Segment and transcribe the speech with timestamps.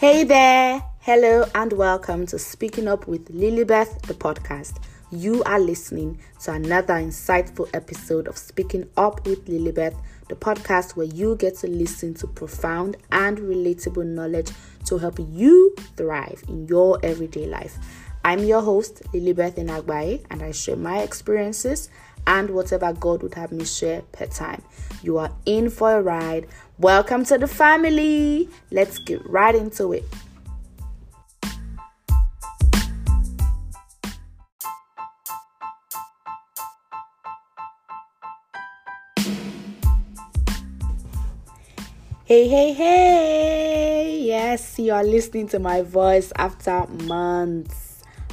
[0.00, 4.82] Hey there, hello, and welcome to Speaking Up with Lilibeth, the podcast.
[5.12, 9.94] You are listening to another insightful episode of Speaking Up with Lilibeth,
[10.30, 14.52] the podcast where you get to listen to profound and relatable knowledge
[14.86, 17.76] to help you thrive in your everyday life.
[18.24, 21.90] I'm your host, Lilibeth Inagbaye, and I share my experiences
[22.26, 24.62] and whatever God would have me share per time.
[25.02, 26.46] You are in for a ride.
[26.78, 28.48] Welcome to the family.
[28.70, 30.04] Let's get right into it.
[42.30, 44.20] Hey, hey, hey!
[44.20, 47.89] Yes, you are listening to my voice after months,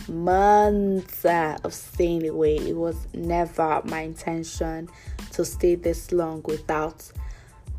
[0.10, 2.58] months uh, of staying away.
[2.58, 4.90] It was never my intention
[5.32, 7.12] to stay this long without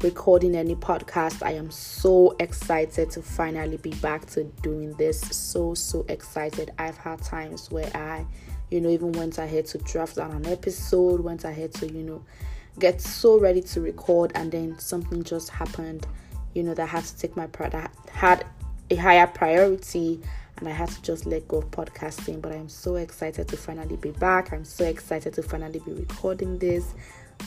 [0.02, 1.42] recording any podcast.
[1.44, 5.20] I am so excited to finally be back to doing this.
[5.20, 6.70] So, so excited.
[6.78, 8.26] I've had times where I,
[8.70, 12.24] you know, even went ahead to draft on an episode, went ahead to, you know,
[12.78, 16.06] get so ready to record and then something just happened
[16.54, 18.46] you know that I had to take my that had
[18.90, 20.20] a higher priority
[20.60, 23.96] and I had to just let go of podcasting but I'm so excited to finally
[23.96, 26.94] be back I'm so excited to finally be recording this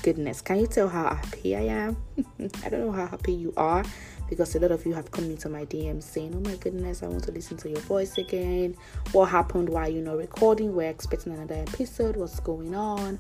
[0.03, 1.98] goodness can you tell how happy I am
[2.64, 3.84] I don't know how happy you are
[4.31, 7.08] because a lot of you have come into my DM saying, Oh my goodness, I
[7.08, 8.78] want to listen to your voice again.
[9.12, 10.73] What happened while you not recording?
[10.73, 12.16] We're expecting another episode.
[12.16, 13.20] What's going on?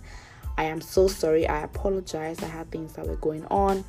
[0.57, 1.45] I am so sorry.
[1.45, 2.41] I apologize.
[2.41, 3.83] I had things that were going on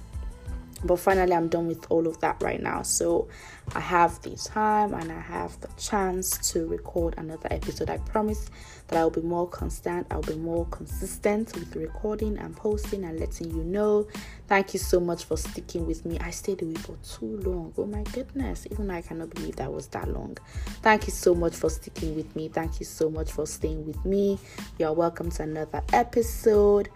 [0.84, 2.83] but finally i'm done with all of that right now.
[2.83, 3.28] So
[3.75, 7.91] i have the time and i have the chance to record another episode.
[7.91, 8.50] I promise
[8.88, 13.50] that i'll be more constant i'll be more consistent with recording and posting and letting
[13.50, 14.06] you know.
[14.48, 16.19] Thank you so much for sticking with me.
[16.19, 17.72] I stayed away for too long.
[17.78, 18.66] Oh my goodness.
[18.70, 20.37] Even i cannot believe that was that long.
[20.82, 22.48] Thank you so much for sticking with me.
[22.48, 24.38] Thank you so much for staying with me.
[24.78, 26.91] You're welcome to another episode.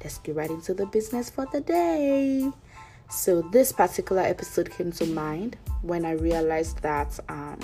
[0.00, 2.50] Let's get right into the business for the day
[3.12, 7.60] so, this particular episode came to mind when I realized that um,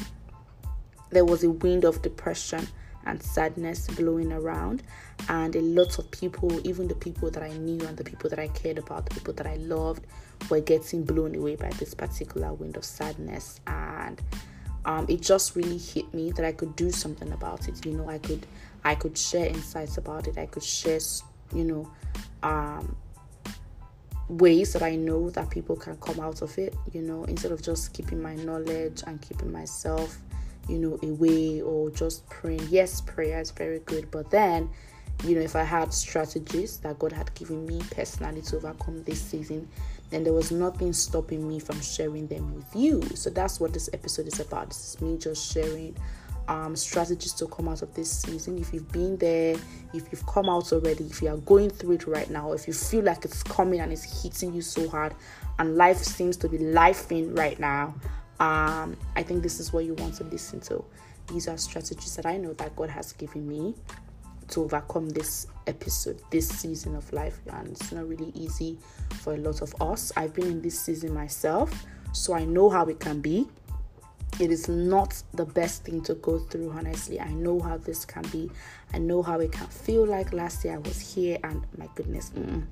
[1.09, 2.69] there was a wind of depression
[3.07, 4.83] and sadness blowing around,
[5.31, 8.39] and a lot of people, even the people that I knew and the people that
[8.39, 10.07] I cared about, the people that I loved,
[10.51, 13.61] were getting blown away by this particular wind of sadness.
[13.67, 14.21] And
[14.85, 17.87] um, it just really hit me that I could do something about it.
[17.87, 18.47] You know, I could
[18.85, 20.37] I could share insights about it.
[20.37, 21.01] I could share,
[21.55, 21.91] you know,
[22.43, 22.95] um,
[24.29, 27.63] ways that I know that people can come out of it, you know, instead of
[27.63, 30.19] just keeping my knowledge and keeping myself,
[30.69, 32.67] you know, away or just praying.
[32.69, 34.69] Yes, prayer is very good, but then,
[35.25, 39.21] you know, if I had strategies that God had given me personally to overcome this
[39.21, 39.69] season,
[40.11, 43.03] then there was nothing stopping me from sharing them with you.
[43.15, 44.69] So that's what this episode is about.
[44.69, 45.97] This is me just sharing
[46.49, 48.59] um, strategies to come out of this season.
[48.59, 49.55] If you've been there,
[49.95, 52.73] if you've come out already, if you are going through it right now, if you
[52.73, 55.15] feel like it's coming and it's hitting you so hard,
[55.59, 57.95] and life seems to be lifing right now,
[58.41, 60.85] um, I think this is what you want to listen to.
[61.29, 63.75] These are strategies that I know that God has given me
[64.49, 68.79] to overcome this episode, this season of life, and it's not really easy
[69.21, 70.11] for a lot of us.
[70.17, 73.47] I've been in this season myself, so I know how it can be
[74.41, 77.21] it is not the best thing to go through honestly.
[77.21, 78.51] I know how this can be.
[78.93, 80.33] I know how it can feel like.
[80.33, 82.65] Last year i was here and my goodness mm-mm,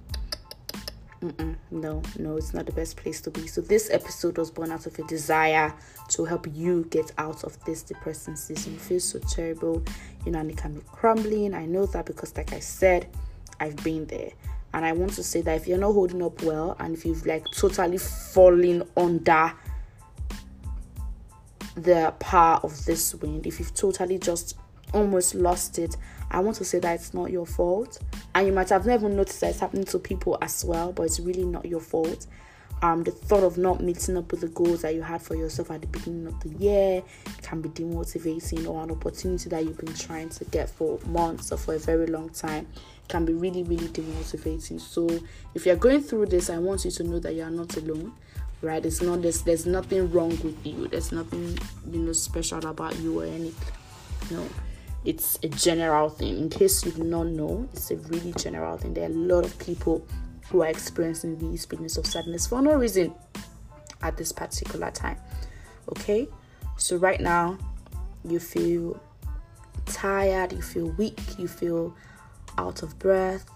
[1.23, 3.47] mm-mm, no no it's not the best place to be.
[3.49, 5.75] So this episode was born out of a desire
[6.11, 8.75] to help you get out of this depressing season.
[8.75, 9.83] It feels so terrible
[10.25, 11.55] you know and it can be crumbling.
[11.55, 13.09] I know that because like i said
[13.59, 14.31] i've been there.
[14.73, 17.27] And i want to say that if you're not holding up well and if you've
[17.27, 19.53] like totally fallen under
[21.77, 24.57] the power of this wind, if you've totally just
[24.93, 25.97] almost lost it,
[26.31, 27.99] I want to say that it's not your fault.
[28.35, 31.21] And you might have never noticed that it's happening to people as well, but it's
[31.21, 32.27] really not your fault.
[32.83, 35.71] Um, the thought of not meeting up with the goals that you had for yourself
[35.71, 37.03] at the beginning of the year
[37.41, 41.57] can be demotivating, or an opportunity that you've been trying to get for months or
[41.57, 42.67] for a very long time
[43.09, 44.81] can be really, really demotivating.
[44.81, 45.09] So,
[45.55, 48.13] if you're going through this, I want you to know that you are not alone
[48.63, 48.85] right?
[48.85, 50.89] It's not there's there's nothing wrong with you.
[50.89, 51.59] There's nothing
[51.91, 53.75] you know special about you or anything
[54.31, 54.45] no
[55.05, 56.37] it's a general thing.
[56.37, 58.95] In case you do not know it's a really general thing.
[58.95, 60.05] There are a lot of people
[60.49, 63.15] who are experiencing these feelings of sadness for no reason
[64.03, 65.17] at this particular time
[65.91, 66.29] okay?
[66.77, 67.59] So right now
[68.25, 69.01] you feel
[69.87, 71.95] tired you feel weak you feel
[72.59, 73.49] out of breath.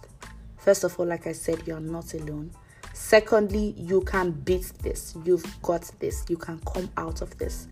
[0.58, 2.50] First of all like i said you're not alone
[3.00, 5.16] Secondly, you can beat this.
[5.24, 6.24] You've got this.
[6.28, 7.66] You can come out of this.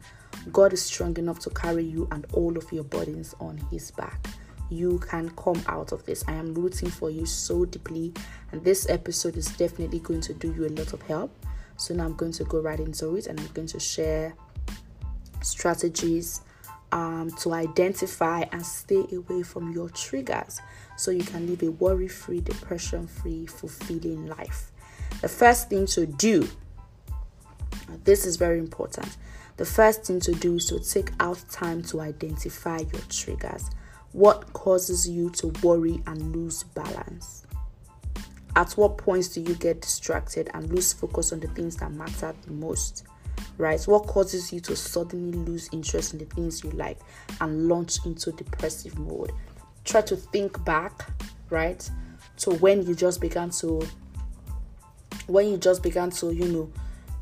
[0.51, 4.27] God is strong enough to carry you and all of your burdens on His back.
[4.69, 6.25] You can come out of this.
[6.27, 8.13] I am rooting for you so deeply,
[8.51, 11.31] and this episode is definitely going to do you a lot of help.
[11.77, 14.35] So now I'm going to go right into it and I'm going to share
[15.43, 16.41] strategies
[16.91, 20.61] um, to identify and stay away from your triggers
[20.97, 24.73] so you can live a worry free, depression free, fulfilling life.
[25.21, 26.49] The first thing to do,
[28.05, 29.17] this is very important.
[29.57, 33.65] The first thing to do is to take out time to identify your triggers.
[34.13, 37.45] What causes you to worry and lose balance?
[38.55, 42.35] At what points do you get distracted and lose focus on the things that matter
[42.43, 43.05] the most?
[43.57, 43.83] Right?
[43.85, 46.99] What causes you to suddenly lose interest in the things you like
[47.41, 49.33] and launch into depressive mode?
[49.85, 51.11] Try to think back,
[51.51, 51.89] right,
[52.39, 53.87] to when you just began to
[55.29, 56.73] when you just began to, you know,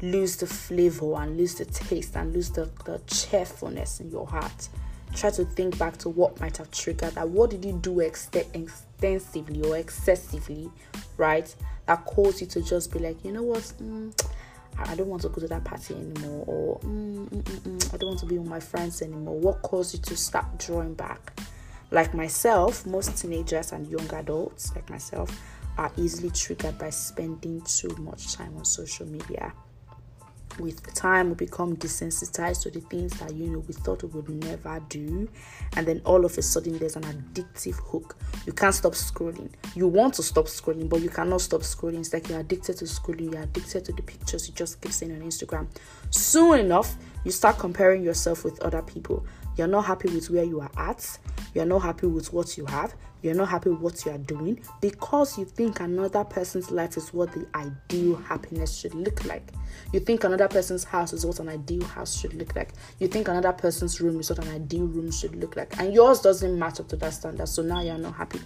[0.01, 4.69] lose the flavor and lose the taste and lose the, the cheerfulness in your heart.
[5.15, 7.29] Try to think back to what might have triggered that.
[7.29, 10.71] What did you do ex- extensively or excessively,
[11.17, 11.55] right?
[11.87, 13.63] That caused you to just be like, you know what?
[13.83, 14.13] Mm,
[14.79, 17.97] I don't want to go to that party anymore, or mm, mm, mm, mm I
[17.97, 19.39] don't want to be with my friends anymore.
[19.39, 21.41] What caused you to start drawing back?
[21.91, 25.31] Like myself, most teenagers and young adults, like myself,
[25.79, 29.53] are easily triggered by spending too much time on social media.
[30.59, 34.31] With time, we become desensitized to the things that you know we thought we would
[34.31, 35.29] never do,
[35.77, 38.17] and then all of a sudden there's an addictive hook.
[38.47, 39.51] You can't stop scrolling.
[39.75, 41.99] You want to stop scrolling, but you cannot stop scrolling.
[41.99, 45.13] It's like you're addicted to scrolling, you're addicted to the pictures you just keep seeing
[45.13, 45.67] on Instagram.
[46.09, 49.27] Soon enough, you start comparing yourself with other people.
[49.57, 51.19] You're not happy with where you are at
[51.57, 54.61] you're not happy with what you have, you're not happy with what you are doing
[54.83, 59.43] because you think another person's life is what the ideal happiness should look like.
[59.91, 62.75] You think another person's house is what an ideal house should look like.
[62.99, 65.79] You think another person's room is what an ideal room should look like.
[65.79, 67.49] And yours doesn't match up to that standard.
[67.49, 68.41] So now you're not happy.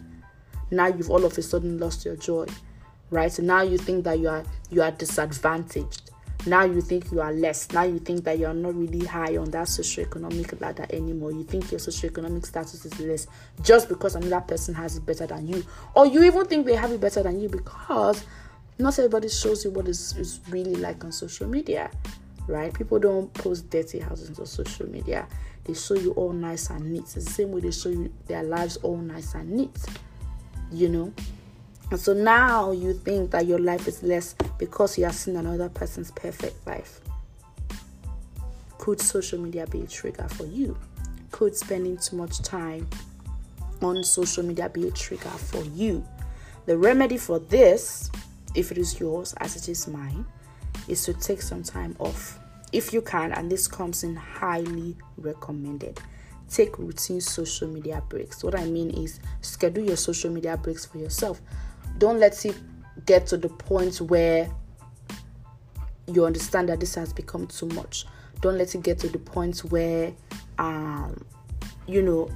[0.71, 2.47] Now you've all of a sudden lost your joy.
[3.11, 3.33] Right?
[3.33, 6.10] So now you think that you are you are disadvantaged
[6.47, 7.71] now you think you are less.
[7.73, 11.33] Now you think that you're not really high on that socioeconomic ladder anymore.
[11.33, 13.27] You think your socioeconomic status is less
[13.63, 15.65] just because another person has it better than you.
[15.95, 18.25] Or you even think they have it better than you because
[18.79, 21.91] not everybody shows you what is, is really like on social media
[22.47, 22.75] right?
[22.75, 25.29] People don't post dirty houses on social media.
[25.65, 27.03] They show you all nice and neat.
[27.03, 29.79] It's the same way they show you their lives all nice and neat
[30.73, 31.13] you know
[31.99, 36.11] so now you think that your life is less because you have seen another person's
[36.13, 37.01] perfect life.
[38.79, 40.79] Could social media be a trigger for you?
[41.33, 42.89] Could spending too much time
[43.83, 46.07] on social media be a trigger for you?
[46.67, 48.11] The remedy for this,
[48.55, 50.25] if it is yours as it is mine,
[50.87, 52.39] is to take some time off.
[52.73, 56.01] If you can, and this comes in highly recommended
[56.51, 58.43] take routine social media breaks.
[58.43, 61.41] What I mean is schedule your social media breaks for yourself
[62.01, 62.57] don't let it
[63.07, 64.51] get to the point where
[66.07, 68.07] you understand that this has become too much.
[68.41, 70.13] Don't let it get to the point where
[70.59, 71.25] um
[71.87, 72.29] you know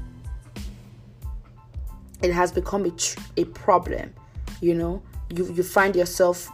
[2.22, 4.14] it has become a, tr- a problem
[4.61, 5.02] you know?
[5.31, 6.50] You you find yourself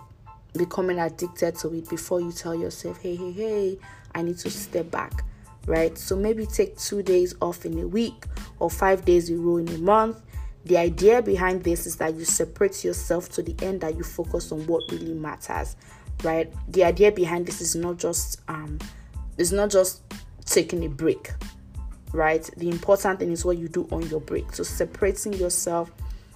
[0.55, 3.79] becoming addicted to it before you tell yourself hey hey hey
[4.17, 5.25] i need to step back
[5.67, 5.97] right?
[5.97, 8.25] So maybe take two days off in a week
[8.59, 10.21] or five days in a row in a month
[10.65, 14.53] the idea behind this is that you separate yourself to the end that you focus
[14.53, 15.77] on what really matters,
[16.23, 16.53] right?
[16.69, 18.79] The idea behind this is not just um
[19.39, 20.03] it's not just
[20.45, 21.31] taking a break,
[22.13, 22.49] right?
[22.57, 24.53] The important thing is what you do on your break.
[24.53, 25.91] So separating yourself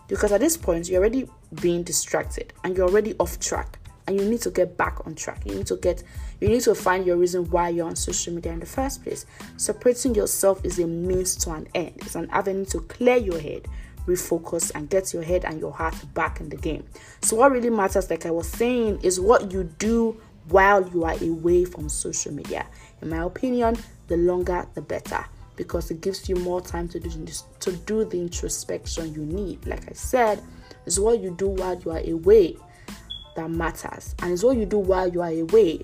[0.09, 1.28] because at this point you're already
[1.61, 5.43] being distracted and you're already off track and you need to get back on track.
[5.45, 6.02] You need to get
[6.40, 9.26] you need to find your reason why you're on social media in the first place.
[9.59, 11.95] Separating yourself is a means to an end.
[11.99, 13.69] It's an avenue to clear your head
[14.06, 16.84] refocus and get your head and your heart back in the game.
[17.23, 21.16] So, what really matters, like I was saying, is what you do while you are
[21.23, 22.66] away from social media.
[23.00, 23.76] In my opinion,
[24.08, 25.25] the longer the better
[25.56, 27.11] because it gives you more time to do
[27.61, 29.64] to do the introspection you need.
[29.66, 30.42] Like I said,
[30.87, 32.56] it's what you do while you are away
[33.37, 35.82] that matters, and it's what you do while you are away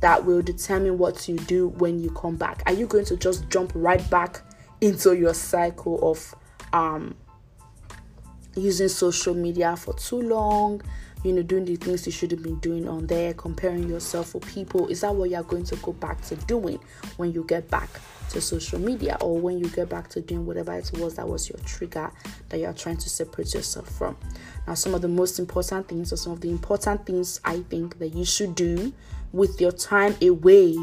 [0.00, 2.62] that will determine what you do when you come back.
[2.66, 4.40] Are you going to just jump right back
[4.80, 6.34] into your cycle of
[6.72, 7.14] um
[8.54, 10.82] using social media for too long,
[11.24, 14.46] you know, doing the things you should have been doing on there, comparing yourself with
[14.46, 14.88] people.
[14.88, 16.80] Is that what you're going to go back to doing
[17.16, 17.88] when you get back
[18.30, 21.48] to social media or when you get back to doing whatever it was that was
[21.48, 22.10] your trigger
[22.48, 24.16] that you're trying to separate yourself from?
[24.66, 27.98] Now, some of the most important things, or some of the important things I think
[27.98, 28.92] that you should do
[29.32, 30.76] with your time away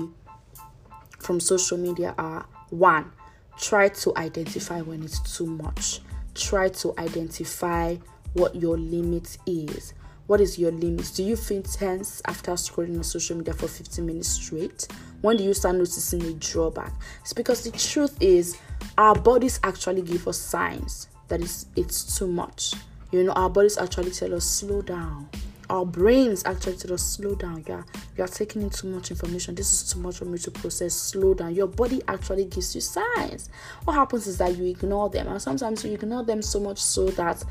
[1.19, 3.11] from social media are one,
[3.57, 6.01] try to identify when it's too much.
[6.36, 7.95] Try to identify
[8.33, 9.93] what your limit is.
[10.27, 11.12] What is your limit?
[11.15, 14.88] Do you feel tense after scrolling on social media for 15 minutes straight?
[15.21, 16.93] When do you start noticing a drawback?
[17.21, 18.57] It's because the truth is,
[18.98, 22.74] our bodies actually give us signs that it's, it's too much.
[23.12, 25.29] You know, our bodies actually tell us slow down.
[25.69, 27.63] Our brains actually tell us slow down.
[27.67, 27.83] Yeah,
[28.17, 29.53] you are taking in too much information.
[29.53, 30.95] This is too much for me to process.
[30.95, 31.53] Slow down.
[31.53, 33.49] Your body actually gives you signs.
[33.83, 37.09] What happens is that you ignore them, and sometimes you ignore them so much so
[37.11, 37.43] that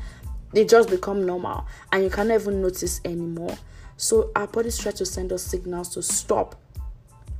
[0.51, 3.55] they just become normal and you can't even notice anymore.
[3.97, 6.55] So our bodies try to send us signals to stop.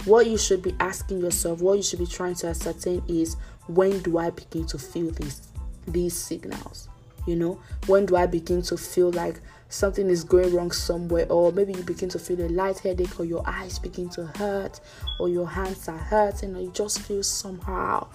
[0.06, 3.36] What you should be asking yourself, what you should be trying to ascertain is
[3.68, 5.48] when do I begin to feel these
[5.88, 6.88] these signals?
[7.26, 11.52] You know, when do I begin to feel like something is going wrong somewhere, or
[11.52, 14.80] maybe you begin to feel a light headache, or your eyes begin to hurt,
[15.20, 18.08] or your hands are hurting, or you just feel somehow,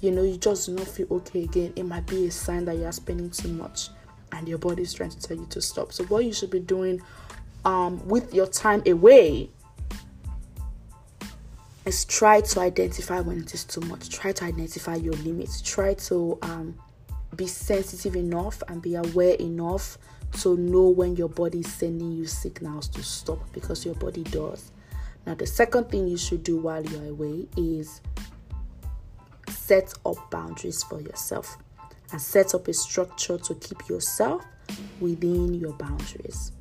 [0.00, 1.72] you know, you just do not feel okay again.
[1.76, 3.88] It might be a sign that you are spending too much
[4.32, 5.92] and your body is trying to tell you to stop.
[5.92, 7.00] So, what you should be doing
[7.64, 9.50] um, with your time away
[11.84, 14.08] is try to identify when it is too much.
[14.10, 15.60] Try to identify your limits.
[15.62, 16.78] Try to um,
[17.36, 19.98] be sensitive enough and be aware enough
[20.32, 24.72] to know when your body is sending you signals to stop because your body does.
[25.26, 28.00] Now, the second thing you should do while you're away is
[29.48, 31.58] set up boundaries for yourself
[32.12, 34.44] and set up a structure to keep yourself
[35.00, 36.52] within your boundaries.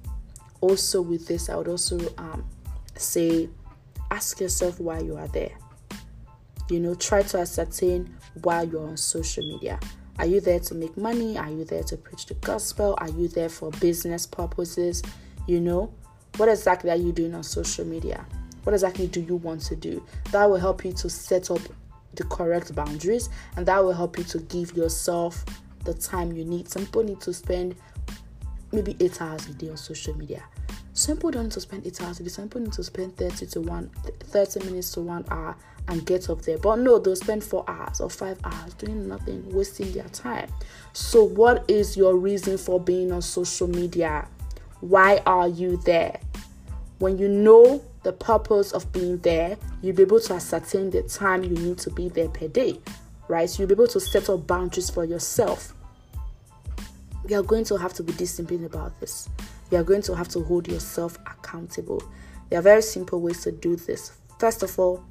[0.62, 2.46] Also, with this, I would also um,
[2.96, 3.50] say
[4.12, 5.52] ask yourself why you are there.
[6.70, 9.80] You know, try to ascertain why you're on social media.
[10.20, 11.38] Are you there to make money?
[11.38, 12.94] Are you there to preach the gospel?
[12.98, 15.02] Are you there for business purposes?
[15.48, 15.94] You know,
[16.36, 18.26] what exactly are you doing on social media?
[18.64, 20.06] What exactly do you want to do?
[20.32, 21.62] That will help you to set up
[22.16, 25.46] the correct boundaries, and that will help you to give yourself
[25.86, 26.68] the time you need.
[26.68, 27.76] Some people need to spend
[28.74, 30.44] maybe eight hours a day on social media.
[30.94, 32.34] Some people don't need to spend eight hours.
[32.34, 33.90] Some people need to spend 30 to one
[34.22, 35.56] 30 minutes to one hour
[35.88, 36.58] and get up there.
[36.58, 40.50] But no, they'll spend four hours or five hours doing nothing, wasting their time.
[40.94, 44.28] So, what is your reason for being on social media?
[44.82, 46.20] Why are you there?
[47.00, 51.44] When you know the purpose of being there, you'll be able to ascertain the time
[51.44, 52.80] you need to be there per day,
[53.28, 53.50] right?
[53.50, 55.74] So you'll be able to set up boundaries for yourself.
[57.28, 59.30] You are going to have to be disciplined about this.
[59.72, 62.02] You are going to have to hold yourself accountable.
[62.50, 64.12] There are very simple ways to do this.
[64.40, 65.04] First of all,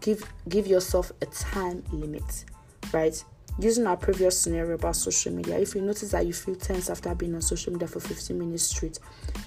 [0.00, 2.44] give give yourself a time limit,
[2.92, 3.22] right?
[3.58, 7.14] Using our previous scenario about social media, if you notice that you feel tense after
[7.14, 8.98] being on social media for 15 minutes straight,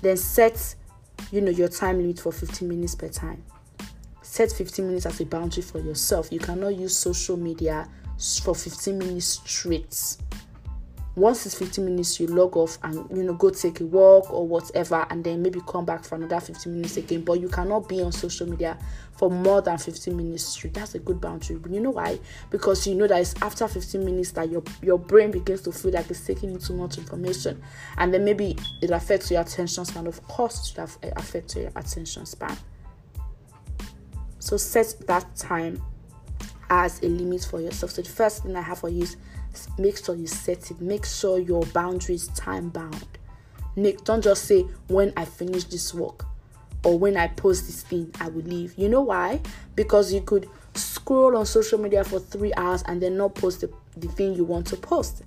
[0.02, 0.76] then set
[1.32, 3.44] you know your time limit for 15 minutes per time
[4.22, 7.88] set 15 minutes as a boundary for yourself you cannot use social media
[8.44, 10.18] for 15 minutes straight
[11.16, 14.48] once it's 15 minutes you log off and you know go take a walk or
[14.48, 17.22] whatever and then maybe come back for another 15 minutes again.
[17.22, 18.78] But you cannot be on social media
[19.12, 20.74] for more than 15 minutes straight.
[20.74, 21.58] That's a good boundary.
[21.58, 22.20] But you know why?
[22.50, 25.92] Because you know that it's after 15 minutes that your your brain begins to feel
[25.92, 27.62] like it's taking in too much information.
[27.98, 30.08] And then maybe it affects your attention span.
[30.08, 32.58] Of course it eh, affects your attention span.
[34.40, 35.82] So set that time
[36.72, 37.92] as a limit for yourself.
[37.92, 39.16] So the first thing i have for you is
[39.78, 43.08] make sure you set it make sure your boundaries time bound
[43.76, 46.26] Nick, don't just say when i finish this work
[46.84, 49.40] or when i post this thing i will leave you know why
[49.76, 53.72] because you could scroll on social media for three hours and then not post the,
[53.98, 55.24] the thing you want to post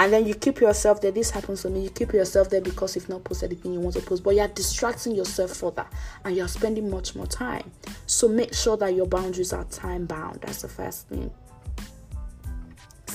[0.00, 1.10] and then you keep yourself there.
[1.10, 1.82] This happens to me.
[1.82, 4.48] You keep yourself there because you've not posted anything you want to post, but you're
[4.48, 5.84] distracting yourself further
[6.24, 7.70] and you're spending much more time.
[8.06, 10.40] So make sure that your boundaries are time bound.
[10.40, 11.30] That's the first thing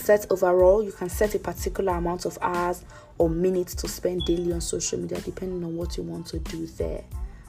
[0.06, 2.86] set overall you can set a particular amount of hours
[3.18, 6.68] or minutes to spend daily on social media depending on what you want to do
[6.68, 7.04] there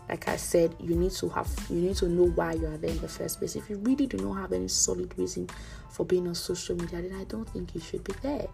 [0.08, 2.90] like i said you need to have you need to know why you are there
[2.90, 5.46] in the first place if you really do not have any solid reason
[5.90, 8.46] for being on social media then i don't think you should be there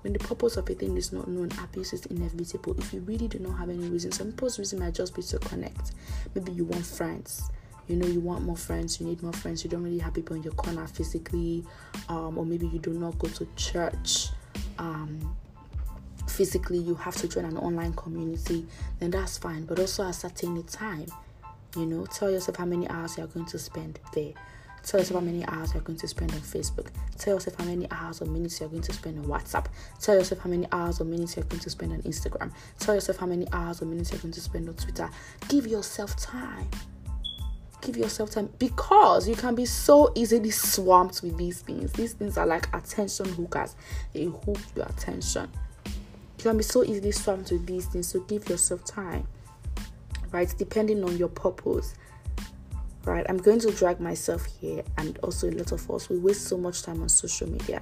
[0.00, 2.78] when the purpose of a thing is not known, abuse is inevitable.
[2.78, 5.38] If you really do not have any reason, some people's reason might just be to
[5.40, 5.94] connect.
[6.32, 7.50] Maybe you want friends
[7.88, 10.36] you know you want more friends you need more friends you don't really have people
[10.36, 11.64] in your corner physically
[12.08, 14.28] um, or maybe you do not go to church
[14.78, 15.36] um,
[16.28, 18.66] physically you have to join an online community
[18.98, 21.06] then that's fine but also ascertain the time
[21.76, 24.32] you know tell yourself how many hours you're going to spend there
[24.86, 26.90] Tell yourself how many hours you're going to spend on Facebook.
[27.18, 29.66] Tell yourself how many hours or minutes you're going to spend on WhatsApp.
[30.00, 32.52] Tell yourself how many hours or minutes you're going to spend on Instagram.
[32.78, 35.10] Tell yourself how many hours or minutes you're going to spend on Twitter.
[35.48, 36.68] Give yourself time
[37.86, 41.92] give yourself time because you can be so easily swamped with these things.
[41.92, 43.76] These things are like attention hookers,
[44.12, 45.48] they hook your attention.
[45.84, 49.26] You can be so easily swamped with these things, so give yourself time,
[50.32, 50.52] right?
[50.58, 51.94] Depending on your purpose,
[53.04, 53.24] right?
[53.28, 56.58] I'm going to drag myself here, and also a lot of us we waste so
[56.58, 57.80] much time on social media.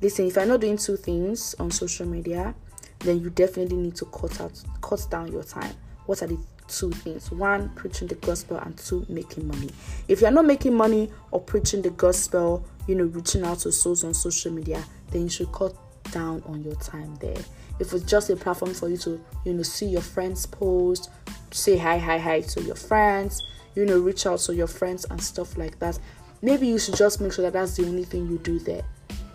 [0.00, 2.54] Listen, if you're not doing two things on social media,
[3.00, 5.72] then you definitely need to cut out, cut down your time.
[6.06, 6.38] What are the
[6.68, 7.30] two things.
[7.30, 9.70] One preaching the gospel and two making money.
[10.08, 14.04] If you're not making money or preaching the gospel you know reaching out to souls
[14.04, 15.74] on social media then you should cut
[16.12, 17.36] down on your time there.
[17.78, 21.10] If it's just a platform for you to you know see your friends post
[21.50, 23.42] say hi hi hi to your friends
[23.74, 25.98] you know reach out to your friends and stuff like that
[26.42, 28.82] maybe you should just make sure that that's the only thing you do there.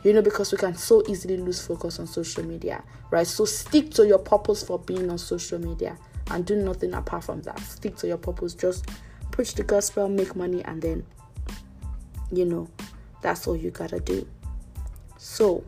[0.03, 3.27] You know because we can so easily lose focus on social media right?
[3.27, 5.97] So stick to your purpose for being on social media
[6.31, 7.59] and do nothing apart from that.
[7.59, 8.53] Stick to your purpose.
[8.53, 8.87] Just
[9.31, 11.05] preach the gospel, make money, and then,
[12.31, 12.67] you know,
[13.21, 14.27] that's all you gotta do.
[15.17, 15.63] So,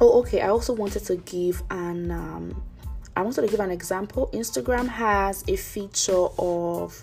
[0.00, 0.40] oh, okay.
[0.40, 2.62] I also wanted to give an um,
[3.16, 4.28] I wanted to give an example.
[4.34, 7.02] Instagram has a feature of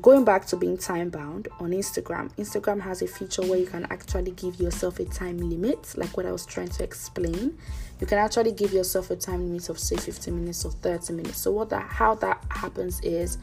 [0.00, 2.30] going back to being time bound on Instagram.
[2.36, 6.26] Instagram has a feature where you can actually give yourself a time limit, like what
[6.26, 7.58] I was trying to explain.
[8.00, 11.38] You can actually give yourself a time limit of say 15 minutes or 30 minutes.
[11.38, 13.38] So what that how that happens is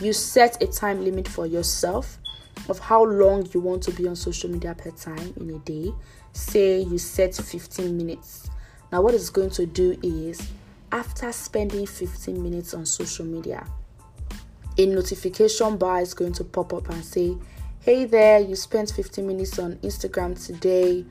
[0.00, 2.18] you set a time limit for yourself
[2.68, 5.92] of how long you want to be on social media per time in a day.
[6.32, 8.48] Say you set 15 minutes.
[8.90, 10.40] Now what it's going to do is
[10.90, 13.66] after spending 15 minutes on social media
[14.78, 17.36] a notification bar is going to pop up and say
[17.80, 21.04] hey there you spent 15 minutes on instagram today.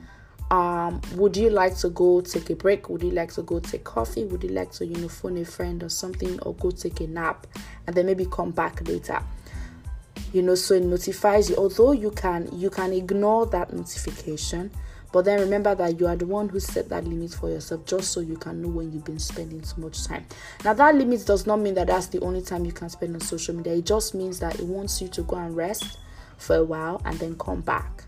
[0.50, 2.88] Um would you like to go take a break?
[2.88, 4.24] Would you like to go take coffee?
[4.24, 7.06] Would you like to you know phone a friend or something or go take a
[7.06, 7.46] nap
[7.86, 9.22] and then maybe come back later?
[10.32, 14.70] You know so it notifies you although you can you can ignore that notification
[15.12, 18.12] but then remember that you are the one who set that limit for yourself just
[18.12, 20.24] so you can know when you've been spending too much time
[20.64, 23.20] now that limit does not mean that that's the only time you can spend on
[23.20, 25.98] social media it just means that it wants you to go and rest
[26.36, 28.04] for a while and then come back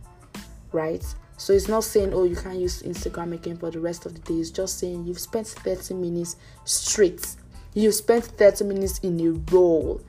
[0.72, 1.04] right
[1.40, 4.20] so it's not saying, oh, you can't use Instagram again for the rest of the
[4.20, 4.38] day.
[4.40, 6.36] It's just saying you've spent 30 minutes
[6.66, 7.34] straight.
[7.72, 10.02] You've spent 30 minutes in a row,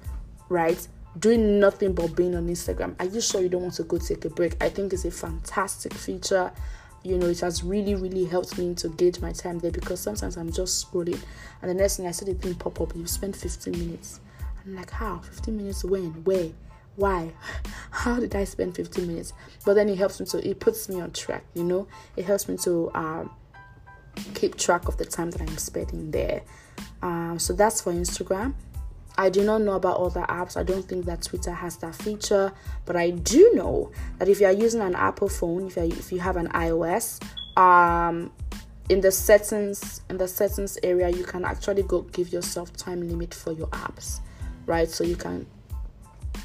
[0.49, 0.86] right?
[1.17, 2.95] Doing nothing but being on Instagram.
[2.99, 4.62] Are you sure you don't want to go take a break?
[4.62, 6.51] I think it's a fantastic feature.
[7.04, 10.38] You know, it has really, really helped me to gauge my time there because sometimes
[10.38, 11.20] I'm just scrolling
[11.62, 14.20] and the next thing I see the thing pop up, you've spent 15 minutes.
[14.64, 15.20] I'm like, how?
[15.20, 16.24] 15 minutes when?
[16.24, 16.52] Where?
[16.96, 17.32] why
[17.92, 19.34] how did i spend 15 minutes
[19.66, 22.48] but then it helps me to it puts me on track you know it helps
[22.48, 23.30] me to um,
[24.34, 26.42] keep track of the time that i'm spending there
[27.02, 28.54] um, so that's for instagram
[29.17, 32.52] i do not know about other apps i don't think that twitter has that feature
[32.86, 36.12] but i do know that if you are using an apple phone if you, if
[36.12, 37.21] you have an ios
[37.58, 38.32] um,
[38.89, 43.34] in the settings in the settings area you can actually go give yourself time limit
[43.34, 44.19] for your apps
[44.65, 45.45] right so you can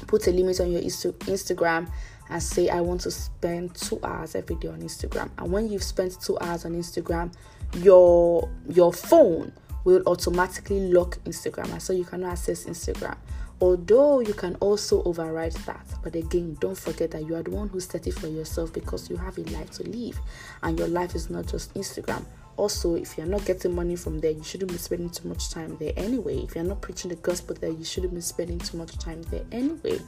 [0.05, 1.91] put a limit on your Instagram
[2.29, 5.29] and say I want to spend 2 hours every day on Instagram.
[5.37, 7.33] And when you've spent 2 hours on Instagram,
[7.77, 9.51] your your phone
[9.87, 11.71] will automatically lock Instagram.
[11.71, 13.15] And so you cannot access Instagram.
[13.61, 17.69] Although you can also override that, but again, don't forget that you are the one
[17.69, 20.19] who set it for yourself because you have a life to live,
[20.61, 22.25] and your life is not just Instagram.
[22.57, 25.77] Also if you're not getting money from there you shouldn't be spending too much time
[25.79, 26.39] there anyway.
[26.39, 29.45] If you're not preaching the gospel there you shouldn't be spending too much time there
[29.51, 29.99] anyway.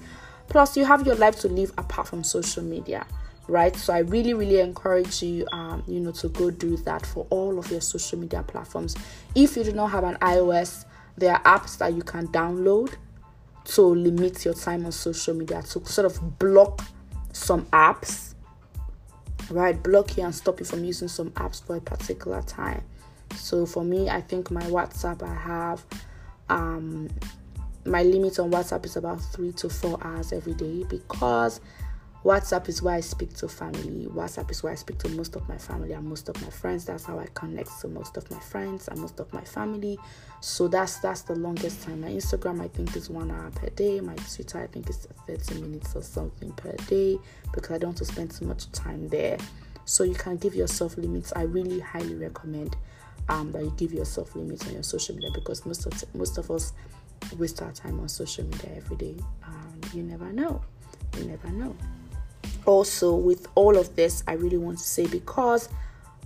[0.47, 3.05] Plus you have your life to live apart from social media
[3.49, 3.75] right?
[3.75, 7.59] So i really really encourage you um you know to go do that for all
[7.59, 8.95] of your social media platforms.
[9.35, 10.85] If you do not have an ios
[11.17, 12.95] there are apps that you can download
[13.65, 16.81] to limit your time on social media to sort of block
[17.33, 18.33] some apps
[19.49, 19.81] right?
[19.81, 22.83] Block you and stop you from using some apps for a particular time.
[23.35, 25.85] So for me i think my whatsapp i have
[26.49, 27.09] um
[27.85, 31.61] my limit on whatsapp is about three to four hours every day because
[32.25, 34.05] WhatsApp is where I speak to family.
[34.07, 36.83] WhatsApp is where I speak to most of my family and most of my friends.
[36.83, 39.97] That's how I connect to most of my friends and most of my family.
[40.41, 42.01] So that's that's the longest time.
[42.01, 44.01] My Instagram I think is one hour per day.
[44.01, 47.17] My Twitter I think is 30 minutes or something per day
[47.53, 49.37] because I don't want to spend too much time there.
[49.85, 51.31] So you can give yourself limits.
[51.37, 52.75] I really highly recommend
[53.29, 56.51] um, that you give yourself limits on your social media because most of most of
[56.51, 56.73] us
[57.37, 59.15] waste our time on social media every day.
[59.45, 60.61] Um, you never know.
[61.17, 61.77] You never know
[62.65, 65.69] also with all of this i really want to say because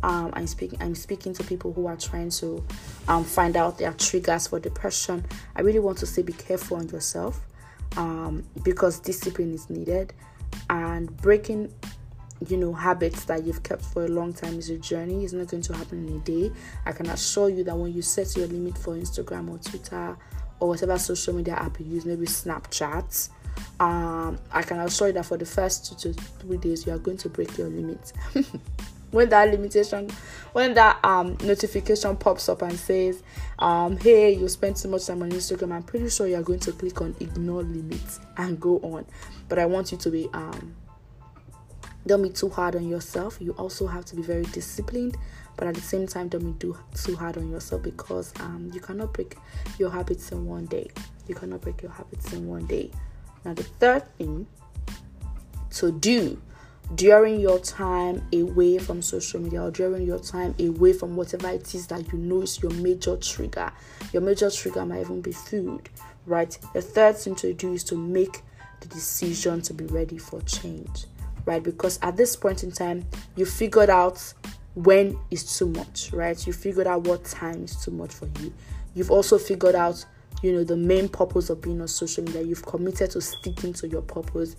[0.03, 2.63] um, I'm speaking I'm speaking to people who are trying to
[3.07, 5.25] um, find out their triggers for depression.
[5.55, 7.39] I really want to say be careful on yourself
[7.95, 10.13] um, because discipline is needed.
[10.69, 11.73] And breaking
[12.49, 15.23] you know habits that you've kept for a long time is a journey.
[15.23, 16.51] It's not going to happen in a day.
[16.85, 20.17] I can assure you that when you set your limit for instagram or twitter
[20.59, 23.29] or whatever social media app you use maybe snapchat
[23.79, 26.99] um, i can assure you that for the first two to three days you are
[26.99, 28.13] going to break your limit.
[29.13, 30.09] When that limitation
[30.53, 33.21] when that um notification pops up and says
[33.59, 36.71] um hey you spent too much time on instagram i'm pretty sure you're going to
[36.71, 39.05] click on ignore limits and go on.
[39.49, 40.75] But i want you to be um
[42.07, 43.37] don't be too hard on yourself.
[43.39, 45.15] You also have to be very disciplined
[45.57, 48.79] but at the same time don't be too, too hard on yourself because um you
[48.81, 49.37] cannot break
[49.77, 50.89] your habits in one day.
[51.27, 52.89] You cannot break your habits in one day
[53.45, 54.47] now the third thing
[55.71, 56.41] to do
[56.95, 61.73] during your time away from social media or during your time away from whatever it
[61.73, 63.71] is that you know is your major trigger.
[64.11, 65.89] Your major trigger might even be food,
[66.25, 66.55] right?
[66.73, 68.41] The third thing to do is to make
[68.81, 71.05] the decision to be ready for change,
[71.45, 71.63] right?
[71.63, 74.33] Because at this point in time, you figured out
[74.75, 76.45] when is too much, right?
[76.45, 78.53] You figured out what time is too much for you.
[78.93, 80.05] You've also figured out
[80.41, 82.41] you know the main purpose of being on social media.
[82.41, 84.55] You've committed to sticking to your purpose.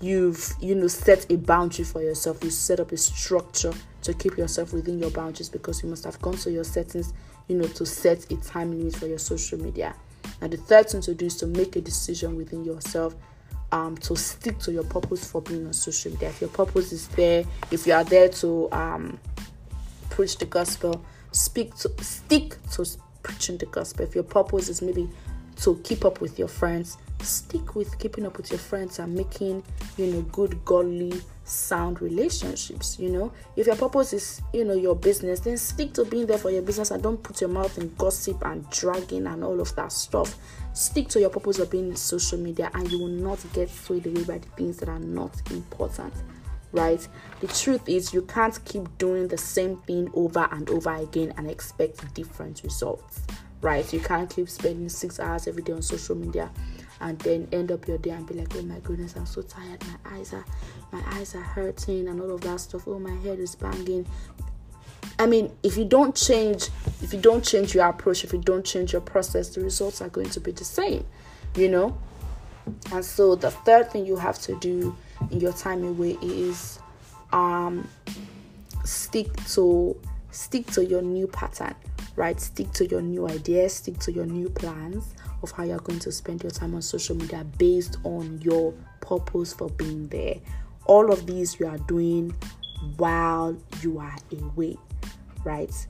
[0.00, 2.42] You've you know set a boundary for yourself.
[2.42, 6.20] You set up a structure to keep yourself within your boundaries because you must have
[6.22, 7.12] gone to your settings
[7.48, 9.94] you know to set a time limit for your social media.
[10.40, 13.14] And the third thing to do is to make a decision within yourself
[13.72, 16.28] um, to stick to your purpose for being on social media.
[16.28, 19.18] If your purpose is there if you are there to um,
[20.10, 21.04] preach the gospel
[21.36, 22.84] speak to stick to
[23.26, 24.04] preaching the gospel.
[24.04, 25.08] If your purpose is maybe
[25.56, 29.62] to keep up with your friends stick with keeping up with your friends and making
[29.96, 31.12] you know good godly
[31.44, 33.32] sound relationships you know.
[33.54, 36.62] If your purpose is you know your business then stick to being there for your
[36.62, 40.36] business and don't put your mouth in gossip and dragging and all of that stuff.
[40.72, 44.06] Stick to your purpose of being in social media and you will not get swayed
[44.06, 46.12] away by the things that are not important
[46.76, 47.06] right?
[47.40, 51.50] The truth is you can't keep doing the same thing over and over again and
[51.50, 53.22] expect different results
[53.60, 53.90] right?
[53.92, 56.50] You can't keep spending six hours every day on social media
[57.00, 59.82] and then end up your day and be like oh my goodness i'm so tired.
[59.84, 60.44] My eyes are
[60.92, 62.86] my eyes are hurting and all of that stuff.
[62.86, 64.06] Oh my head is banging.
[65.18, 66.68] I mean if you don't change
[67.02, 70.08] if you don't change your approach if you don't change your process the results are
[70.08, 71.04] going to be the same
[71.54, 71.98] you know?
[72.92, 74.96] And so the third thing you have to do
[75.30, 76.78] in your time away is
[77.32, 77.88] um
[78.84, 79.96] stick to
[80.30, 81.74] stick to your new pattern
[82.14, 85.98] right stick to your new ideas stick to your new plans of how you're going
[86.00, 90.36] to spend your time on social media based on your purpose for being there.
[90.86, 92.34] All of these you are doing
[92.96, 94.76] while you are away,
[95.44, 95.86] right?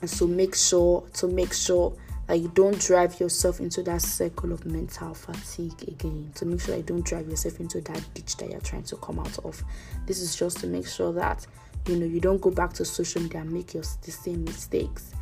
[0.00, 1.94] And so make sure to make sure
[2.26, 6.32] that you don't drive yourself into that circle of mental fatigue again.
[6.36, 8.96] To make sure that you don't drive yourself into that ditch that you're trying to
[8.96, 9.62] come out of.
[10.06, 11.46] This is just to make sure that
[11.86, 15.14] you know you don't go back to social media and make your the same mistakes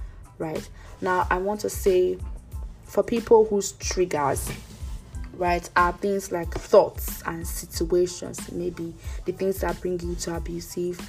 [0.43, 0.69] right?
[1.01, 2.19] Now, I want to say
[2.85, 4.51] for people whose triggers,
[5.35, 8.93] right, are things like thoughts and situations, maybe
[9.25, 11.01] the things that bring you to abusive,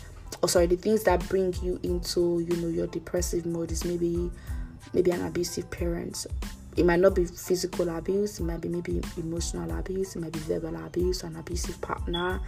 [0.42, 4.32] or sorry, the things that bring you into, you know, your depressive mode is maybe
[4.94, 6.26] maybe an abusive parent.
[6.76, 10.40] It might not be physical abuse, it might be maybe emotional abuse, it might be
[10.40, 12.42] verbal abuse, an abusive partner,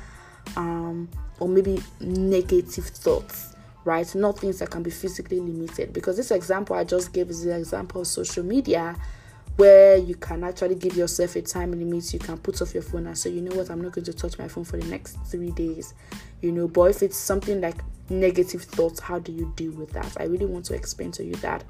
[0.57, 1.07] um,
[1.39, 4.13] or maybe negative thoughts right?
[4.15, 5.93] Not things that can be physically limited.
[5.93, 8.95] Because this example I just gave is the example of social media
[9.55, 12.11] where you can actually give yourself a time limit.
[12.11, 14.13] You can put off your phone and say, you know what, I'm not going to
[14.13, 15.93] touch my phone for the next three days.
[16.41, 17.77] You know, but if it's something like
[18.09, 20.17] negative thoughts, how do you deal with that?
[20.19, 21.63] I really want to explain to you that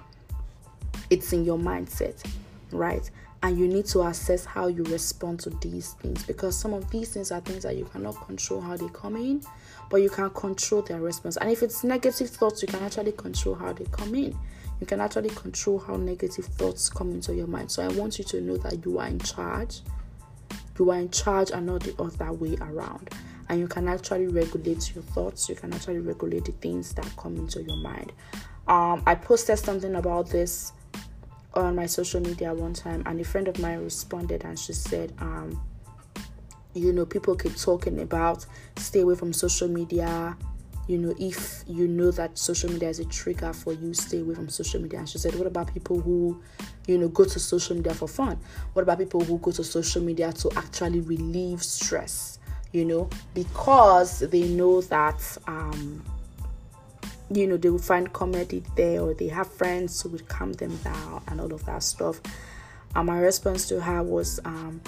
[1.09, 2.23] it's in your mindset,
[2.71, 3.09] right?
[3.43, 7.09] And you need to assess how you respond to these things because some of these
[7.09, 9.43] things are things that you cannot control how they come in
[9.89, 11.37] but you can control their response.
[11.37, 14.37] And if it's negative thoughts, you can actually control how they come in.
[14.79, 17.71] You can actually control how negative thoughts come into your mind.
[17.71, 19.81] So I want you to know that you are in charge.
[20.77, 23.09] You are in charge and not the other way around.
[23.47, 25.47] And you can actually regulate your thoughts.
[25.47, 28.11] You can actually regulate the things that come into your mind.
[28.67, 30.73] Um, I posted something about this
[31.55, 35.13] on my social media one time, and a friend of mine responded and she said,
[35.19, 35.61] um,
[36.73, 38.45] you know people keep talking about
[38.77, 40.35] stay away from social media.
[40.87, 44.35] You know if you know that social media is a trigger for you stay away
[44.35, 44.99] from social media.
[44.99, 46.41] And she said what about people who
[46.87, 48.37] you know go to social media for fun?
[48.73, 52.39] What about people who go to social media to actually relieve stress
[52.75, 56.03] you know, because they know that um
[57.35, 60.75] you know they will find comedy there or they have friends who would calm them
[60.77, 62.21] down and all of that stuff.
[62.95, 64.81] And my response to her was um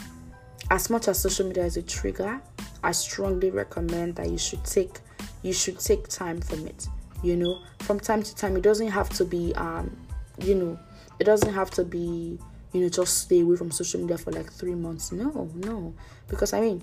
[0.69, 2.41] as much as social media is a trigger,
[2.83, 4.99] I strongly recommend that you should take
[5.43, 6.87] you should take time from it.
[7.23, 9.95] You know, from time to time, it doesn't have to be um,
[10.39, 10.79] you know,
[11.19, 12.37] it doesn't have to be
[12.73, 15.11] you know just stay away from social media for like three months.
[15.11, 15.93] No, no,
[16.27, 16.81] because I mean,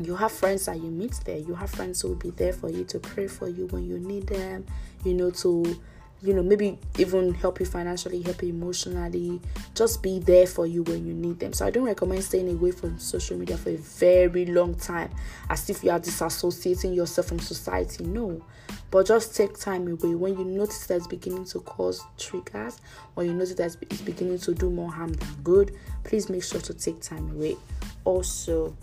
[0.00, 1.38] you have friends that you meet there.
[1.38, 3.98] You have friends who will be there for you to pray for you when you
[3.98, 4.66] need them.
[5.04, 5.76] You know to
[6.22, 9.40] you know, maybe even help you financially, help you emotionally,
[9.74, 11.52] just be there for you when you need them.
[11.52, 15.10] So I don't recommend staying away from social media for a very long time
[15.50, 18.04] as if you are disassociating yourself from society.
[18.04, 18.42] No.
[18.90, 22.80] But just take time away when you notice that it's beginning to cause triggers
[23.14, 25.76] or you notice that it's beginning to do more harm than good.
[26.04, 27.56] Please make sure to take time away.
[28.04, 28.76] Also,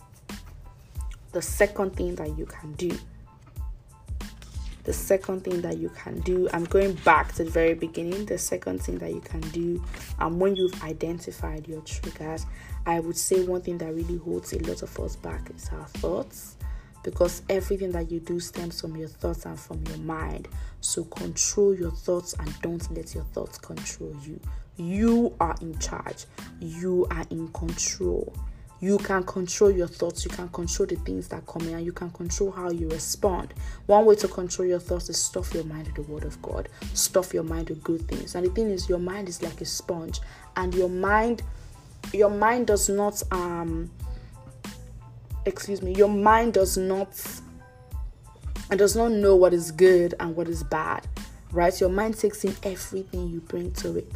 [1.33, 2.97] the second thing that you can do
[4.85, 8.25] the second thing that you can do i'm going back to the very beginning.
[8.25, 9.83] The second thing that you can do
[10.19, 12.45] and um, when you've identified your triggers
[12.85, 15.87] i would say one thing that really holds a lot of us back is our
[15.87, 16.57] thoughts
[17.03, 20.47] because everything that you do stems from your thoughts and from your mind.
[20.81, 24.39] So control your thoughts and don't let your thoughts control you.
[24.77, 26.25] You are in charge.
[26.59, 28.33] You are in control
[28.83, 31.93] you can control your thoughts you can control the things that come in and you
[31.93, 33.53] can control how you respond.
[33.85, 36.67] One way to control your thoughts is stuff your mind with the word of god.
[36.93, 38.35] Stuff your mind with good things.
[38.35, 40.19] And the thing is your mind is like a sponge.
[40.57, 41.43] And your mind
[42.11, 43.89] your mind does not um
[45.45, 47.25] excuse me your mind does not
[48.69, 51.07] and does not know what is good and what is bad
[51.53, 51.79] right?
[51.79, 54.11] Your mind takes in everything you bring to it.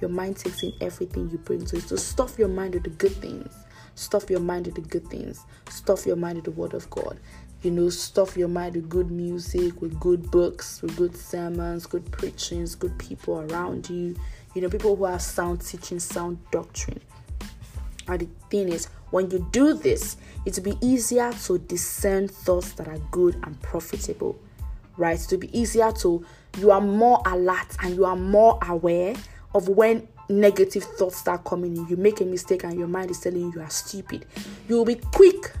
[0.00, 1.82] Your mind takes in everything you bring to it.
[1.84, 3.54] So stuff your mind with the good things
[4.00, 5.44] Stuff your mind with the good things.
[5.68, 7.20] Stuff your mind with the Word of God.
[7.60, 12.10] You know, stuff your mind with good music, with good books, with good sermons, good
[12.10, 14.16] preachings, good people around you.
[14.54, 17.02] You know, people who have sound teaching, sound doctrine.
[18.08, 22.72] And the thing is, when you do this, it will be easier to discern thoughts
[22.72, 24.40] that are good and profitable,
[24.96, 25.18] right?
[25.18, 26.24] To be easier to,
[26.56, 29.14] you are more alert and you are more aware
[29.54, 33.20] of when negative thoughts start coming in, you make a mistake and your mind is
[33.20, 34.26] telling you you are stupid,
[34.68, 35.52] you will be quick.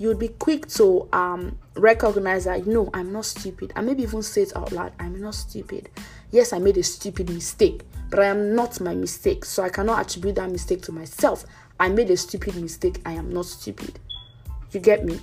[0.00, 4.42] You'll be quick to um, recognize that no, I'm not stupid, and maybe even say
[4.42, 4.92] it out loud.
[5.00, 5.90] I'm not stupid.
[6.30, 10.00] Yes, I made a stupid mistake, but I am not my mistake, so I cannot
[10.00, 11.44] attribute that mistake to myself.
[11.80, 13.00] I made a stupid mistake.
[13.04, 13.98] I am not stupid.
[14.70, 15.18] You get me?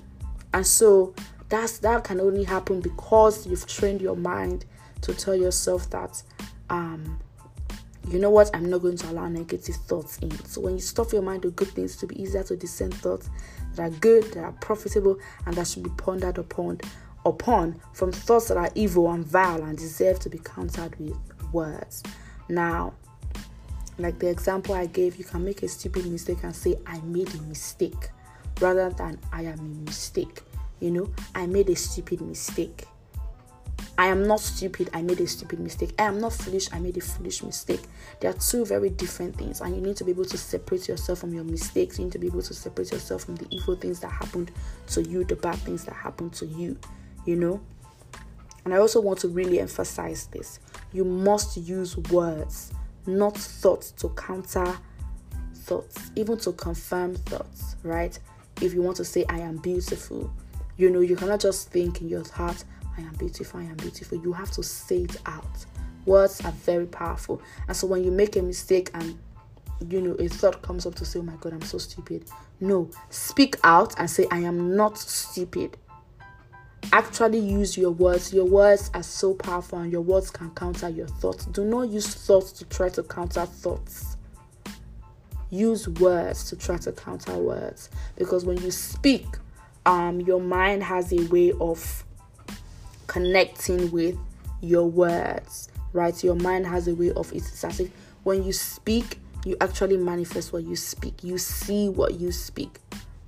[0.54, 1.14] And so
[1.48, 4.66] that's that can only happen because you've trained your mind
[5.02, 6.22] to tell yourself that
[6.70, 7.20] um
[8.10, 8.50] you know what?
[8.54, 10.32] I'm not going to allow negative thoughts in.
[10.46, 13.30] So when you stuff your mind with good things, to be easier to discern thoughts
[13.76, 16.80] that are good, that are profitable, and that should be pondered upon
[17.26, 21.18] upon from thoughts that are evil and vile and deserve to be countered with
[21.52, 22.04] words.
[22.50, 22.94] Now,
[23.98, 27.34] like the example I gave, you can make a stupid mistake and say, I made
[27.34, 28.10] a mistake,
[28.62, 30.42] rather than I am a mistake.
[30.80, 32.86] You know, I made a stupid mistake.
[33.98, 35.94] I am not stupid, I made a stupid mistake.
[35.98, 37.82] I am not foolish, I made a foolish mistake.
[38.20, 41.20] They are two very different things, and you need to be able to separate yourself
[41.20, 41.98] from your mistakes.
[41.98, 44.52] You need to be able to separate yourself from the evil things that happened
[44.88, 46.78] to you, the bad things that happened to you,
[47.26, 47.62] you know.
[48.66, 50.60] And I also want to really emphasize this
[50.92, 52.72] you must use words,
[53.06, 54.78] not thoughts, to counter
[55.54, 58.18] thoughts, even to confirm thoughts, right?
[58.62, 60.32] If you want to say, I am beautiful,
[60.78, 62.64] you know, you cannot just think in your heart,
[62.98, 64.18] I am beautiful, I am beautiful.
[64.18, 65.66] You have to say it out.
[66.06, 67.42] Words are very powerful.
[67.68, 69.18] And so when you make a mistake and
[69.90, 72.30] you know a thought comes up to say, Oh my god, I'm so stupid.
[72.60, 75.78] No, speak out and say, I am not stupid.
[76.94, 78.34] Actually use your words.
[78.34, 81.46] Your words are so powerful and your words can counter your thoughts.
[81.46, 84.16] Do not use thoughts to try to counter thoughts.
[85.50, 87.90] Use words to try to counter words.
[88.16, 89.26] Because when you speak,
[89.86, 92.04] um, your mind has a way of
[93.16, 94.18] connecting with
[94.60, 96.22] your words, right?
[96.22, 97.90] Your mind has a way of it's as if
[98.24, 101.24] when you speak, you actually manifest what you speak.
[101.24, 102.78] You see what you speak,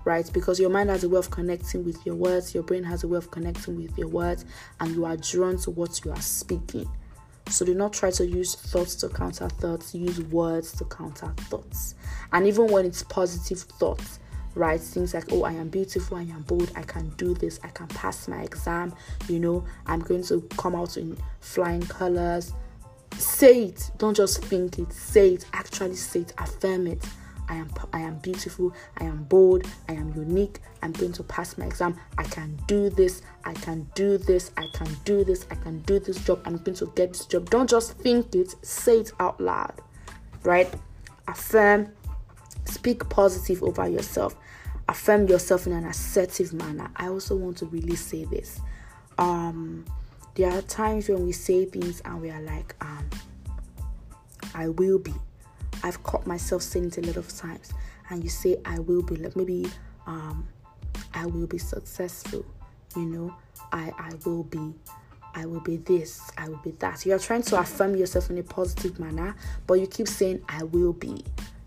[0.04, 0.30] right?
[0.34, 3.08] Because your mind has a way of connecting with your words, your brain has a
[3.08, 4.44] way of connecting with your words,
[4.82, 6.90] and you are drawn to what you are speaking.
[7.48, 11.96] So do not try to use thoughts to counter thoughts, use words to counter thoughts.
[12.34, 14.20] And even when it's positive thoughts,
[14.58, 14.82] right?
[14.82, 17.88] Things like, oh, I am beautiful, I am bold, I can do this, I can
[17.88, 18.94] pass my exam,
[19.30, 22.54] you know, I'm going to come out in flying colors.
[23.18, 27.04] Say it, don't just think it, say it, actually say it, affirm it.
[27.50, 31.58] I am I am beautiful, I am bold, I am unique, I'm going to pass
[31.58, 35.56] my exam, I can do this, I can do this, I can do this, I
[35.56, 37.50] can do this job, I'm going to get this job.
[37.50, 39.82] Don't just think it, say it out loud.
[40.44, 40.74] Right?
[41.30, 41.94] Affirm,
[42.78, 44.36] speak positive over yourself.
[44.88, 46.90] Affirm yourself in an assertive manner.
[46.96, 48.60] I also want to really say this.
[49.18, 49.86] Um
[50.36, 53.10] there are times when we say things and we are like, um,
[54.54, 55.14] I will be.
[55.82, 57.74] I've caught myself saying it a lot of times.
[58.12, 59.16] And you say, I will be.
[59.16, 59.66] Like maybe
[60.06, 60.48] um,
[61.16, 62.46] I will be successful.
[62.96, 63.36] You know,
[63.72, 64.76] I, I will be.
[65.34, 67.06] I will be this, I will be that.
[67.06, 69.36] You're trying to affirm yourself in a positive manner,
[69.68, 71.24] but you keep saying, I will be.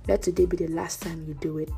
[0.08, 1.70] Let today be the last time you do it.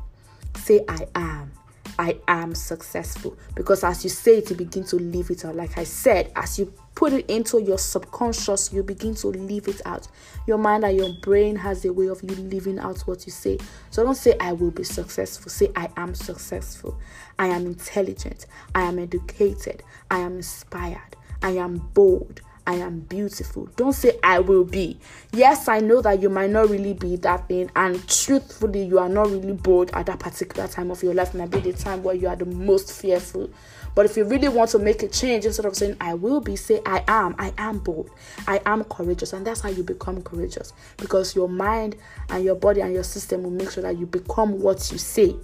[0.55, 1.51] Say, I am.
[1.99, 3.37] I am successful.
[3.55, 5.55] Because as you say it, you begin to live it out.
[5.55, 9.81] Like I said, as you put it into your subconscious, you begin to live it
[9.85, 10.07] out.
[10.47, 13.57] Your mind and your brain has a way of you living out what you say.
[13.91, 15.51] So don't say, I will be successful.
[15.51, 16.97] Say, I am successful.
[17.37, 18.45] I am intelligent.
[18.73, 19.83] I am educated.
[20.09, 21.15] I am inspired.
[21.41, 22.41] I am bold.
[22.65, 23.67] I am beautiful.
[23.75, 24.97] Don't say I will be.
[25.33, 29.09] Yes, I know that you might not really be that thing, and truthfully, you are
[29.09, 31.33] not really bold at that particular time of your life.
[31.33, 33.49] Might be the time where you are the most fearful.
[33.95, 36.55] But if you really want to make a change, instead of saying I will be,
[36.55, 37.35] say I am.
[37.37, 38.09] I am bold.
[38.47, 40.73] I am courageous, and that's how you become courageous.
[40.97, 41.95] Because your mind
[42.29, 45.35] and your body and your system will make sure that you become what you say.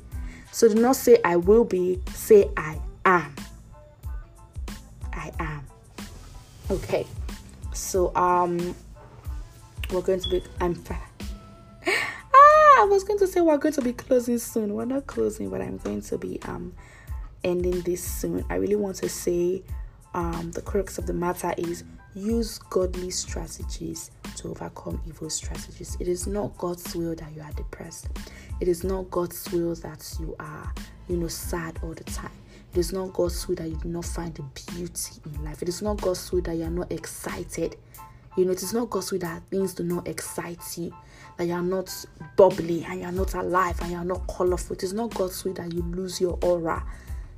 [0.51, 2.01] So do not say I will be.
[2.13, 3.35] Say I am.
[5.13, 5.68] I am.
[6.71, 7.07] Okay,
[7.73, 8.75] so um,
[9.91, 10.43] we're going to be.
[10.61, 10.83] I'm.
[11.87, 14.75] ah, I was going to say we're going to be closing soon.
[14.75, 16.73] We're not closing, but I'm going to be um
[17.43, 18.45] ending this soon.
[18.51, 19.63] I really want to say
[20.13, 25.97] um the crux of the matter is use godly strategies to overcome evil strategies.
[25.99, 28.09] It is not God's will that you are depressed.
[28.59, 30.71] It is not God's will that you are,
[31.07, 32.31] you know, sad all the time.
[32.71, 35.61] It is not God's will that you do not find the beauty in life.
[35.61, 37.75] It is not God's will that you are not excited.
[38.37, 40.93] You know, it is not God's will that things do not excite you,
[41.37, 41.93] that you are not
[42.35, 44.75] bubbly and you are not alive and you are not colorful.
[44.75, 46.83] It is not God's will that you lose your aura.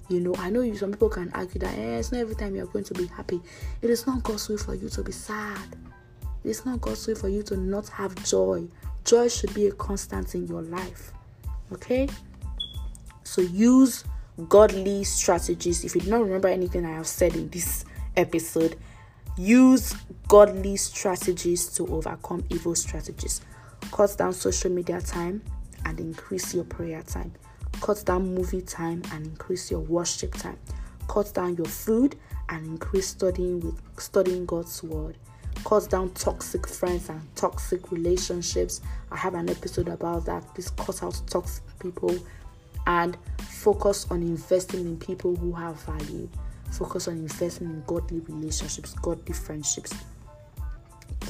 [0.09, 2.65] You know, I know some people can argue that eh, it's not every time you're
[2.65, 3.41] going to be happy.
[3.81, 5.77] It is not God's will for you to be sad.
[6.43, 8.67] It is not God's will for you to not have joy.
[9.05, 11.13] Joy should be a constant in your life.
[11.71, 12.09] Okay?
[13.23, 14.03] So use
[14.47, 15.83] godly strategies.
[15.83, 18.77] If you do not remember anything I have said in this episode,
[19.37, 19.93] use
[20.27, 23.41] godly strategies to overcome evil strategies.
[23.91, 25.41] Cut down social media time
[25.85, 27.33] and increase your prayer time.
[27.81, 30.57] Cut down movie time and increase your worship time.
[31.07, 32.15] Cut down your food
[32.49, 35.17] and increase studying with studying God's word.
[35.65, 38.81] Cut down toxic friends and toxic relationships.
[39.11, 40.53] I have an episode about that.
[40.53, 42.17] Please cut out toxic people
[42.87, 46.29] and focus on investing in people who have value.
[46.71, 49.93] Focus on investing in godly relationships, godly friendships.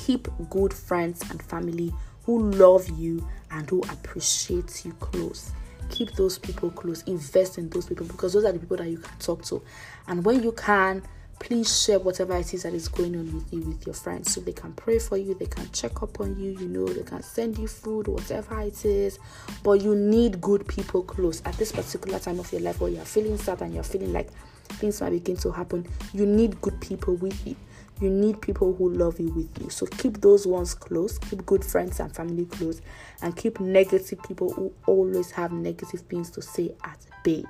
[0.06, 1.94] Keep good friends and family
[2.26, 5.52] who love you and who appreciate you close.
[5.90, 7.02] Keep those people close.
[7.04, 9.62] Invest in those people because those are the people that you can talk to.
[10.08, 11.04] And when you can,
[11.42, 14.40] please share whatever it is that is going on with you with your friends so
[14.40, 17.22] they can pray for you they can check up on you you know they can
[17.24, 19.20] send you food whatever it is.
[19.64, 21.42] But you need good people close.
[21.46, 24.30] At this particular time of your life where you're feeling sad and you're feeling like
[24.76, 27.56] things might begin to happen you need good people with you
[28.02, 29.70] you need people who love you with you.
[29.70, 32.82] So keep those ones close, keep good friends and family close,
[33.22, 37.44] and keep negative people who always have negative things to say at bay.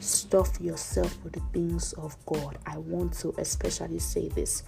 [0.00, 2.58] Stuff yourself with the things of God.
[2.66, 4.62] I want to especially say this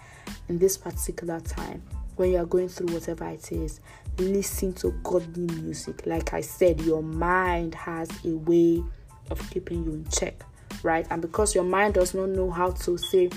[0.48, 1.82] in this particular time
[2.16, 3.80] when you are going through whatever it is.
[4.18, 6.02] Listen to godly music.
[6.06, 8.82] Like I said, your mind has a way
[9.30, 10.44] of keeping you in check,
[10.82, 11.06] right?
[11.10, 13.30] And because your mind does not know how to say,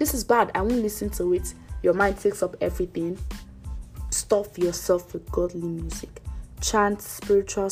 [0.00, 1.52] this is bad, I won't listen to it.
[1.82, 3.18] Your mind takes up everything.
[4.08, 6.22] Stuff yourself with godly music.
[6.62, 7.68] Chant spiritual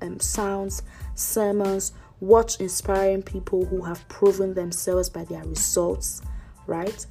[0.00, 0.84] um, sounds,
[1.16, 1.92] sermons.
[2.20, 6.22] Watch inspiring people who have proven themselves by their results,
[6.68, 7.04] right?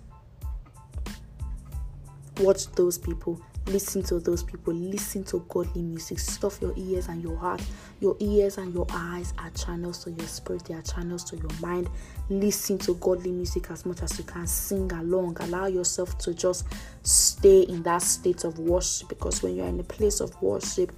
[2.40, 3.42] Watch those people
[3.72, 4.74] Listen to those people.
[4.74, 6.20] Listen to godly music.
[6.20, 7.62] Stuff your ears and your heart.
[8.02, 11.52] Your ears and your eyes are channels to your spirit, they are channels to your
[11.62, 11.90] mind.
[12.30, 14.46] Listen to godly music as much as you can.
[14.46, 15.38] Sing along.
[15.40, 16.66] Allow yourself to just
[17.04, 20.92] stay in that state of worship because when you're in a place of worship,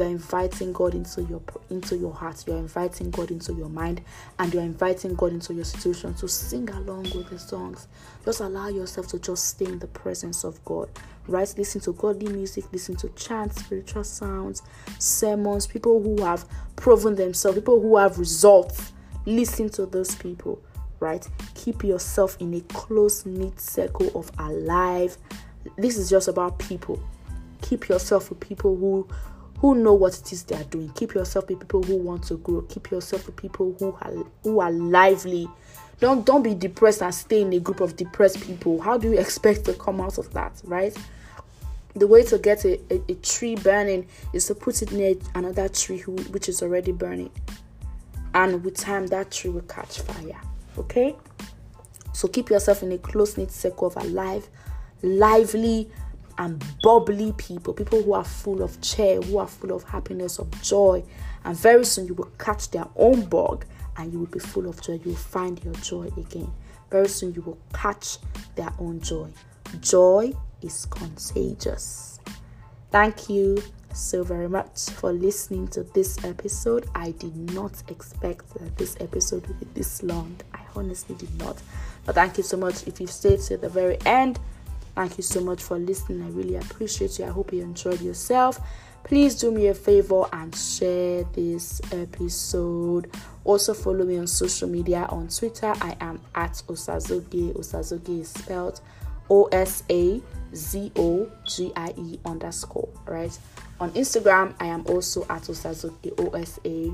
[0.00, 2.42] you're inviting God into your into your heart.
[2.46, 4.00] You're inviting God into your mind,
[4.38, 7.86] and you're inviting God into your situation to sing along with the songs.
[8.24, 10.88] Just allow yourself to just stay in the presence of God.
[11.28, 11.52] Right?
[11.58, 14.62] Listen to godly music, listen to chants, spiritual sounds,
[14.98, 18.92] sermons, people who have proven themselves, people who have results.
[19.26, 20.62] Listen to those people.
[20.98, 21.28] Right?
[21.54, 25.18] Keep yourself in a close knit circle of alive.
[25.76, 26.98] This is just about people
[27.60, 29.06] keep yourself with people who
[29.60, 30.90] who know what it is they are doing.
[30.94, 32.62] Keep yourself with people who want to grow.
[32.62, 35.48] Keep yourself with people who are who are lively.
[36.00, 38.80] Don't don't be depressed and stay in a group of depressed people.
[38.80, 40.96] How do you expect to come out of that, right?
[41.94, 45.68] The way to get a, a, a tree burning is to put it near another
[45.68, 47.30] tree who, which is already burning.
[48.32, 50.40] And with time that tree will catch fire.
[50.78, 51.16] Okay?
[52.12, 54.48] So keep yourself in a close-knit circle of a alive,
[55.02, 55.90] lively,
[56.40, 60.50] and bubbly people, people who are full of cheer, who are full of happiness, of
[60.62, 61.04] joy.
[61.44, 63.66] And very soon you will catch their own bug
[63.98, 64.94] and you will be full of joy.
[64.94, 66.50] You will find your joy again.
[66.90, 68.16] Very soon you will catch
[68.56, 69.28] their own joy.
[69.80, 70.32] Joy
[70.62, 72.18] is contagious.
[72.90, 73.62] Thank you
[73.92, 76.88] so very much for listening to this episode.
[76.94, 80.36] I did not expect that this episode would be this long.
[80.54, 81.60] I honestly did not.
[82.06, 84.40] But thank you so much if you've stayed to the very end.
[84.94, 86.22] Thank you so much for listening.
[86.22, 87.24] I really appreciate you.
[87.24, 88.60] I hope you enjoyed yourself.
[89.04, 93.10] Please do me a favor and share this episode.
[93.44, 95.72] Also, follow me on social media on Twitter.
[95.80, 97.54] I am at Osazogie.
[97.54, 98.80] Osazogie is spelled
[99.30, 100.20] O S A
[100.54, 102.88] Z O G I E underscore.
[103.06, 103.36] Right.
[103.80, 106.12] On Instagram, I am also at Osazogie.
[106.18, 106.92] O S A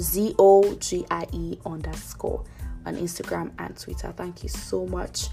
[0.00, 2.44] Z O G I E underscore
[2.84, 4.12] on Instagram and Twitter.
[4.14, 5.28] Thank you so much.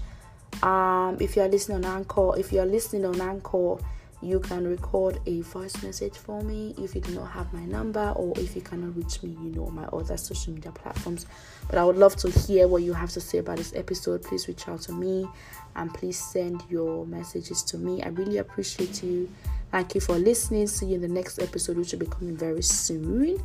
[0.62, 3.78] Um, if you are listening on Anchor, if you are listening on Anchor,
[4.22, 8.12] you can record a voice message for me if you do not have my number
[8.14, 11.26] or if you cannot reach me, you know, my other social media platforms.
[11.68, 14.22] But I would love to hear what you have to say about this episode.
[14.22, 15.26] Please reach out to me
[15.74, 18.00] and please send your messages to me.
[18.02, 19.28] I really appreciate you.
[19.72, 20.68] Thank you for listening.
[20.68, 23.42] See you in the next episode, which will be coming very soon.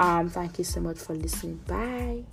[0.00, 1.60] Um, thank you so much for listening.
[1.66, 2.24] Bye.